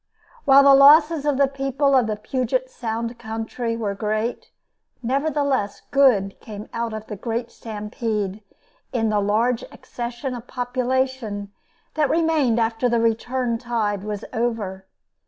While 0.45 0.63
the 0.63 0.73
losses 0.73 1.25
of 1.25 1.37
the 1.37 1.47
people 1.47 1.95
of 1.95 2.07
the 2.07 2.15
Puget 2.15 2.71
Sound 2.71 3.19
country 3.19 3.77
were 3.77 3.93
great, 3.93 4.49
nevertheless 5.03 5.83
good 5.91 6.39
came 6.39 6.67
out 6.73 6.91
of 6.91 7.05
the 7.05 7.15
great 7.15 7.51
stampede 7.51 8.41
in 8.91 9.09
the 9.09 9.19
large 9.21 9.61
accession 9.71 10.33
of 10.33 10.47
population 10.47 11.51
that 11.93 12.09
remained 12.09 12.59
after 12.59 12.89
the 12.89 12.99
return 12.99 13.59
tide 13.59 14.03
was 14.03 14.25
over. 14.33 14.87